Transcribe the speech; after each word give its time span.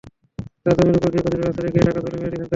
তাঁর 0.63 0.75
জমির 0.77 0.97
ওপর 0.99 1.09
দিয়ে 1.13 1.23
কথিত 1.25 1.39
রাস্তা 1.41 1.61
দেখিয়ে 1.65 1.85
টাকা 1.87 1.99
তুলে 2.03 2.17
মেরে 2.17 2.31
দিয়েছেন 2.31 2.37
তাঁরা। 2.45 2.49